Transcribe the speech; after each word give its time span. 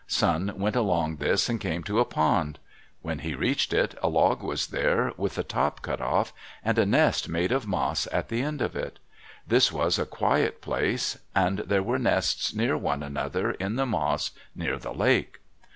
Sun 0.07 0.53
went 0.55 0.75
along 0.75 1.17
this 1.17 1.47
and 1.47 1.61
came 1.61 1.83
to 1.83 1.99
a 1.99 2.05
pond. 2.05 2.57
When 3.03 3.19
he 3.19 3.35
reached 3.35 3.71
it, 3.71 3.93
a 4.01 4.07
log 4.09 4.41
was 4.41 4.69
there, 4.69 5.13
with 5.15 5.35
the 5.35 5.43
top 5.43 5.83
cut 5.83 6.01
off, 6.01 6.33
and 6.65 6.75
a 6.79 6.87
nest 6.87 7.29
made 7.29 7.51
of 7.51 7.67
moss 7.67 8.07
at 8.11 8.29
the 8.29 8.41
end 8.41 8.63
of 8.63 8.75
it. 8.75 8.97
This 9.45 9.71
was 9.71 9.99
a 9.99 10.07
quiet 10.07 10.59
place. 10.59 11.19
And 11.35 11.59
there 11.59 11.83
were 11.83 11.99
nests 11.99 12.51
near 12.51 12.75
one 12.75 13.03
another 13.03 13.51
in 13.51 13.75
the 13.75 13.85
moss 13.85 14.31
near 14.55 14.79
the 14.79 14.89
lake. 14.91 15.37